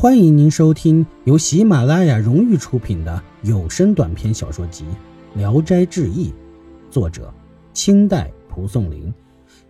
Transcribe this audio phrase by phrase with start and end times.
[0.00, 4.86] 欢迎您收听由喜马拉雅荣誉出品的有声短篇小说集
[5.38, 6.30] 《聊斋志异》，
[6.90, 7.30] 作者
[7.74, 9.12] 清代蒲松龄，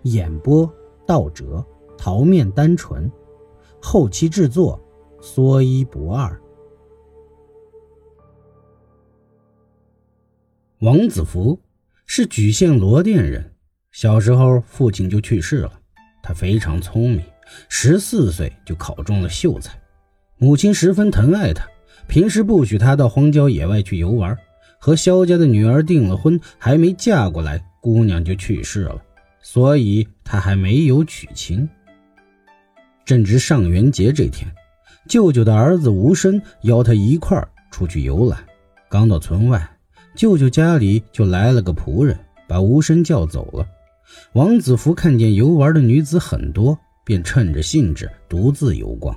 [0.03, 0.73] 演播
[1.05, 1.67] 道哲、
[1.99, 3.11] 桃面单纯，
[3.83, 4.81] 后期制作
[5.21, 6.41] 说一不二。
[10.79, 11.59] 王子福
[12.07, 13.53] 是莒县罗店人，
[13.91, 15.81] 小时候父亲就去世了，
[16.23, 17.25] 他非常聪明，
[17.69, 19.77] 十四岁就考中了秀才。
[20.43, 21.69] 母亲十分疼爱他，
[22.09, 24.35] 平时不许他到荒郊野外去游玩。
[24.79, 29.03] 和萧家的女儿订了婚，还没嫁过来，姑娘就去世了，
[29.43, 31.69] 所以他还没有娶亲。
[33.05, 34.51] 正值上元节这天，
[35.07, 38.43] 舅舅的儿子吴生邀他一块儿出去游览。
[38.89, 39.71] 刚到村外，
[40.15, 42.19] 舅舅家里就来了个仆人，
[42.49, 43.67] 把吴生叫走了。
[44.33, 49.15] 王子福看见游玩的女子很多，便趁着兴致独自游逛。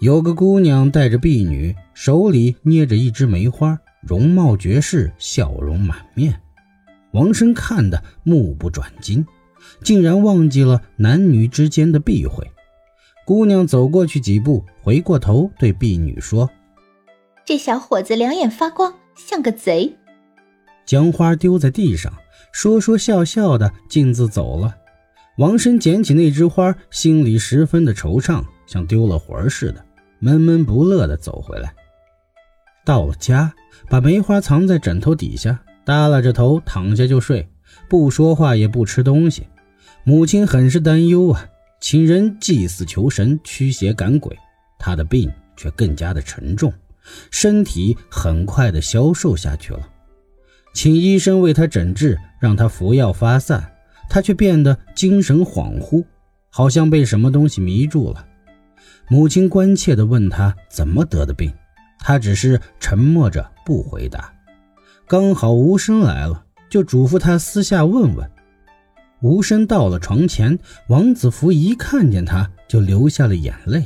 [0.00, 6.40] 有个姑娘带着婢女，手里捏着一枝梅花，容貌绝世，笑容满面。
[7.12, 9.26] 王生看得目不转睛，
[9.84, 12.50] 竟然忘记了男女之间的避讳。
[13.26, 16.48] 姑娘走过去几步，回过头对婢女说
[17.44, 19.94] ：“这小伙子两眼发光，像个贼。”
[20.86, 22.10] 将花丢在地上，
[22.54, 24.74] 说说笑笑的径自走了。
[25.36, 29.84] 王生捡起那枝花，心里十分的惆怅，像丢了魂似的。
[30.22, 31.74] 闷闷不乐地走回来，
[32.84, 33.54] 到了家，
[33.88, 37.48] 把梅花藏在枕头底下，耷拉着头躺下就睡，
[37.88, 39.46] 不说话也不吃东西。
[40.04, 41.48] 母亲很是担忧啊，
[41.80, 44.36] 请人祭祀求神，驱邪赶鬼。
[44.78, 46.70] 他的病却更加的沉重，
[47.30, 49.88] 身体很快的消瘦下去了。
[50.74, 53.72] 请医生为他诊治，让他服药发散，
[54.10, 56.04] 他却变得精神恍惚，
[56.50, 58.26] 好像被什么东西迷住了。
[59.12, 61.52] 母亲关切地问他怎么得的病，
[61.98, 64.32] 他只是沉默着不回答。
[65.08, 68.30] 刚好吴生来了，就嘱咐他私下问问。
[69.20, 70.56] 吴生到了床前，
[70.86, 73.84] 王子福一看见他就流下了眼泪。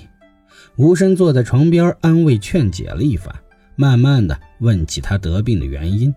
[0.76, 3.34] 吴生坐在床边安慰劝解了一番，
[3.76, 6.14] 慢慢的问起他得病的原因。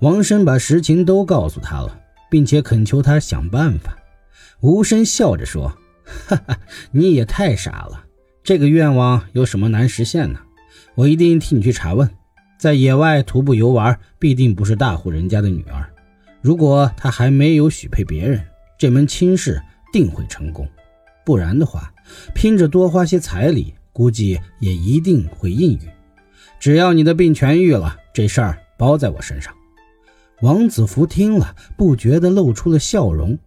[0.00, 1.96] 王生把实情都告诉他了，
[2.28, 3.96] 并且恳求他想办法。
[4.58, 5.72] 吴生笑着说
[6.26, 6.58] ：“哈哈，
[6.90, 8.06] 你也太傻了。”
[8.42, 10.40] 这个愿望有什么难实现呢？
[10.94, 12.10] 我一定替你去查问。
[12.58, 15.88] 在野外徒步游玩，必定不是大户人家的女儿。
[16.42, 18.42] 如果她还没有许配别人，
[18.78, 19.62] 这门亲事
[19.92, 20.68] 定会成功。
[21.24, 21.92] 不然的话，
[22.34, 25.80] 拼着多花些彩礼，估计也一定会应允。
[26.58, 29.54] 只要你的病痊愈了，这事儿包在我身上。
[30.42, 33.38] 王子福听了，不觉地露出了笑容。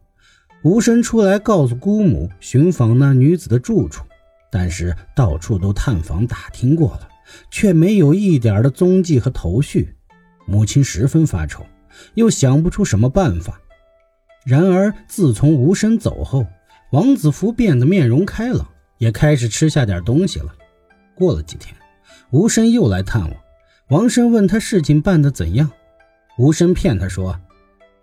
[0.63, 4.05] 无声出来告诉姑母，寻访那女子的住处。
[4.53, 7.09] 但是到处都探访打听过了，
[7.49, 9.95] 却没有一点的踪迹和头绪。
[10.45, 11.65] 母亲十分发愁，
[12.13, 13.59] 又想不出什么办法。
[14.45, 16.45] 然而自从吴生走后，
[16.91, 18.67] 王子福变得面容开朗，
[18.99, 20.53] 也开始吃下点东西了。
[21.15, 21.75] 过了几天，
[22.29, 23.31] 吴生又来探望，
[23.87, 25.67] 王生问他事情办得怎样。
[26.37, 27.39] 吴生骗他说：“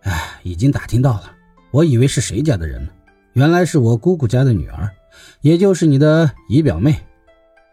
[0.02, 1.30] 哎，已经打听到了，
[1.70, 2.90] 我以为是谁家的人呢，
[3.34, 4.90] 原来是我姑姑家的女儿。”
[5.40, 6.94] 也就是你的姨表妹，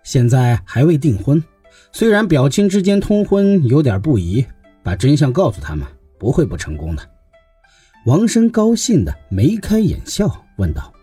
[0.03, 1.43] 现在还未订婚。
[1.91, 4.45] 虽然表亲之间通婚有点不宜，
[4.83, 5.85] 把真相告诉他们，
[6.17, 7.09] 不会不成功的。
[8.05, 10.93] 王生高兴的眉开眼笑，问道：“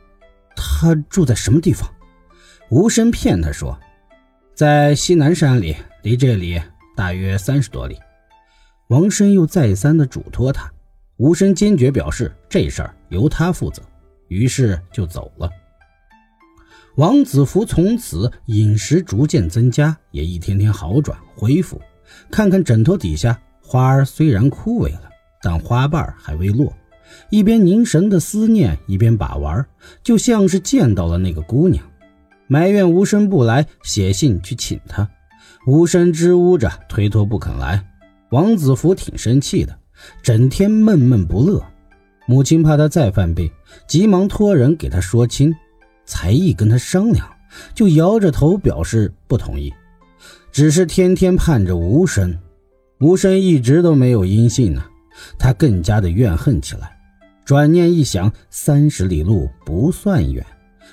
[0.57, 1.89] 他住在什么地方？”
[2.71, 3.79] 吴生骗他说
[4.55, 6.61] ：“在西南山里，离这里
[6.97, 7.99] 大约三十多里。”
[8.89, 10.71] 王生又再三的嘱托他，
[11.17, 13.83] 吴生坚决表示这事儿由他负责，
[14.29, 15.51] 于是就走了。
[16.97, 21.81] 王子福从此饮食逐渐增加，也一天天好转恢复。
[22.31, 25.11] 看看枕头底下花儿，虽然枯萎了，
[25.43, 26.73] 但花瓣还未落。
[27.31, 29.67] 一边凝神的思念，一边把玩，
[30.05, 31.85] 就像是见到了那个姑娘。
[32.47, 35.09] 埋怨无声不来，写信去请她。
[35.67, 37.85] 无声支吾着，推脱不肯来。
[38.31, 39.77] 王子福挺生气的，
[40.23, 41.65] 整天闷闷不乐。
[42.27, 43.51] 母亲怕他再犯病，
[43.89, 45.55] 急忙托人给他说亲。
[46.05, 47.27] 才艺跟他商量，
[47.75, 49.73] 就摇着头表示不同意，
[50.53, 52.39] 只是天天盼着无声，
[53.01, 54.85] 无声一直都没有音信呢。
[55.39, 56.91] 他更加的怨恨起来。
[57.45, 60.45] 转念一想，三十里路不算远，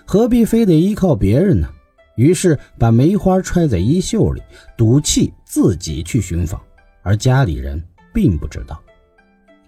[0.06, 1.70] 何必非得依靠别人呢？
[2.18, 4.42] 于是把梅花揣在衣袖里，
[4.78, 6.62] 赌气自己去寻访，
[7.04, 7.82] 而家里人
[8.14, 8.80] 并不知道。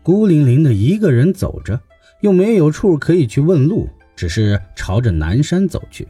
[0.04, 1.80] 孤零零的一个人走着，
[2.19, 3.88] 又没有处可以去问路。
[4.24, 6.08] 只是朝着南山走去，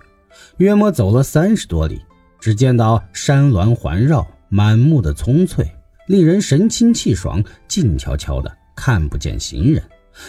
[0.58, 2.00] 约莫走了三十多里，
[2.40, 5.68] 只见到山峦环绕，满目的葱翠，
[6.06, 9.82] 令人神清气爽，静悄悄的，看不见行人，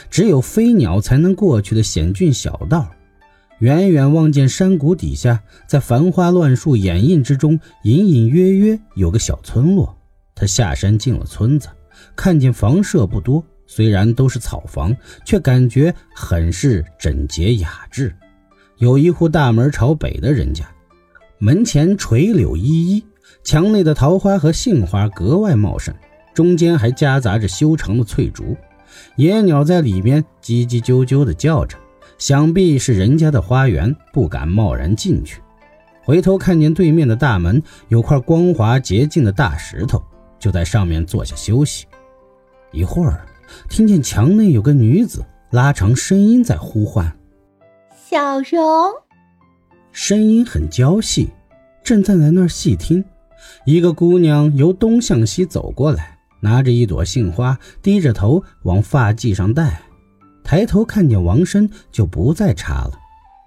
[0.09, 2.91] 只有飞鸟才能过去的险峻小道。
[3.59, 9.95] 远远望见山谷底下，在繁花乱树掩映之中，隐隐约约有个小村落。
[10.35, 11.69] 他下山进了村子，
[12.17, 18.15] 看见房舍不多，虽然都是草房，却感觉很是整洁雅致。
[18.79, 20.65] 有一户大门朝北的人家，
[21.39, 23.05] 门前垂柳依依，
[23.43, 25.95] 墙内的桃花和杏花格外茂盛，
[26.35, 28.57] 中间还夹杂着修长的翠竹，
[29.17, 31.79] 野鸟在里面叽叽啾啾地叫着。
[32.17, 35.41] 想必是人家的花园，不敢贸然进去。
[36.03, 40.01] 回头看见对面的大门有块光滑洁净的大石头，
[40.39, 41.87] 就在上面坐下休息。
[42.71, 43.27] 一会儿，
[43.69, 47.17] 听见墙内有个女子拉长声音在呼唤
[48.09, 48.93] ：“小荣。”
[49.93, 51.31] 声音很娇细。
[51.85, 53.05] 正站在那儿细听，
[53.67, 59.83] 一个姑娘由东向西走过来，拿着一朵杏花，低着头往发髻上戴。
[60.43, 62.93] 抬头看见王生，就不再插了，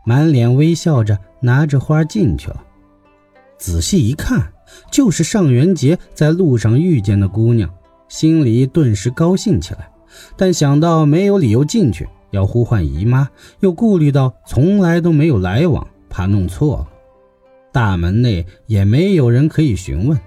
[0.05, 2.63] 满脸微笑着拿着花进去了。
[3.57, 4.53] 仔细一看，
[4.91, 7.67] 就是上元节在路上遇见的姑娘，
[8.07, 9.89] 心里顿时高兴起来。
[10.35, 16.87] 但想到没有理由进去，要呼唤姨妈，又顾虑到从来都没有来往，怕弄错了。
[17.71, 20.19] 大门内也没有人可以询问，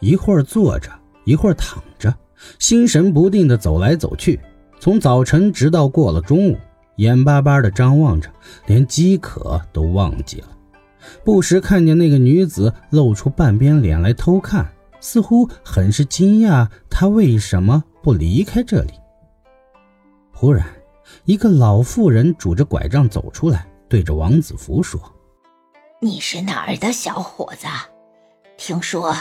[0.00, 0.90] 一会儿坐着，
[1.24, 2.12] 一会儿躺着，
[2.58, 4.40] 心神不定地走来走去。
[4.80, 6.56] 从早晨直到过了中午，
[6.96, 8.28] 眼巴巴地张望着，
[8.66, 10.48] 连饥渴都忘记了。
[11.24, 14.68] 不时看见那个女子露出半边脸来偷看，
[15.06, 18.94] 似乎很是惊讶，他为什么不离开这里。
[20.34, 20.66] 忽然，
[21.26, 25.00] 一个老妇人拄着拐杖走出来，对着王子福说
[26.02, 27.68] ：“你是哪儿的小伙子？
[28.56, 29.16] 听说，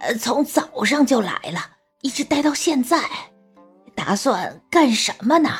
[0.00, 1.60] 呃，从早上就来了，
[2.02, 3.00] 一直待到现在。”
[3.94, 5.50] 打算干什么呢？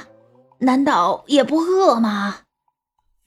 [0.59, 2.39] 难道也不饿吗？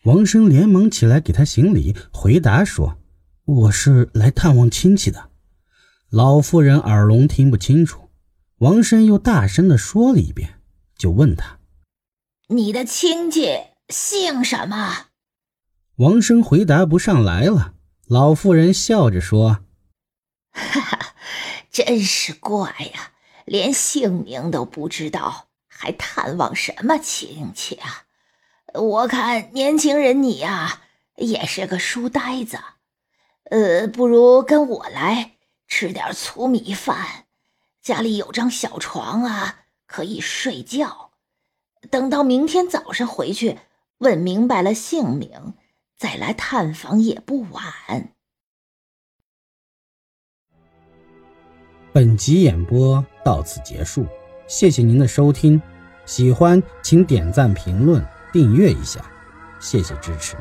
[0.04, 2.97] 王生连忙起来给他行礼，回答说
[3.47, 5.31] ：“我是来探望亲戚的。”
[6.11, 8.09] 老妇人耳聋听不清楚，
[8.57, 10.59] 王生又大声的说了一遍，
[10.97, 11.59] 就问他
[12.53, 15.05] ：“你的亲戚姓什么？”
[15.95, 17.75] 王生回答不上来了。
[18.07, 19.59] 老妇人笑着说
[20.51, 21.15] ：“哈哈，
[21.71, 23.13] 真是怪呀。”
[23.47, 28.03] 连姓名都不知道，还探望什么亲戚啊？
[28.73, 30.81] 我看年轻人你呀，
[31.15, 32.59] 也是个书呆子。
[33.49, 35.37] 呃，不如跟我来
[35.81, 37.25] 吃点粗米饭，
[37.81, 41.10] 家里有张小床啊，可以睡觉。
[41.89, 43.57] 等到明天早上回去，
[43.98, 45.56] 问明白了姓名，
[45.98, 48.13] 再来探访也不晚。
[51.92, 54.06] 本集演播到此结束，
[54.45, 55.60] 谢谢您的收听，
[56.06, 59.04] 喜欢请点赞、评论、订阅一下，
[59.60, 60.38] 谢谢支持。